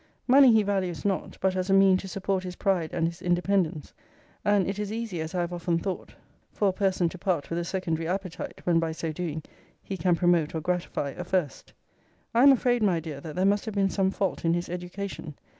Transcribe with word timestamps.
Money 0.25 0.51
he 0.51 0.63
values 0.63 1.05
not, 1.05 1.37
but 1.41 1.55
as 1.55 1.69
a 1.69 1.73
mean 1.75 1.95
to 1.95 2.07
support 2.07 2.41
his 2.43 2.55
pride 2.55 2.91
and 2.91 3.05
his 3.07 3.21
independence. 3.21 3.93
And 4.43 4.67
it 4.67 4.79
is 4.79 4.91
easy, 4.91 5.21
as 5.21 5.35
I 5.35 5.41
have 5.41 5.53
often 5.53 5.77
thought, 5.77 6.15
for 6.51 6.67
a 6.69 6.73
person 6.73 7.07
to 7.09 7.19
part 7.19 7.51
with 7.51 7.59
a 7.59 7.63
secondary 7.63 8.07
appetite, 8.07 8.61
when, 8.63 8.79
by 8.79 8.93
so 8.93 9.11
doing, 9.11 9.43
he 9.83 9.97
can 9.97 10.15
promote 10.15 10.55
or 10.55 10.59
gratify 10.59 11.11
a 11.11 11.23
first. 11.23 11.71
I 12.33 12.41
am 12.41 12.51
afraid, 12.51 12.81
my 12.81 12.99
dear, 12.99 13.21
that 13.21 13.35
there 13.35 13.45
must 13.45 13.65
have 13.65 13.75
been 13.75 13.91
some 13.91 14.09
fault 14.09 14.43
in 14.43 14.55
his 14.55 14.69
education. 14.69 15.35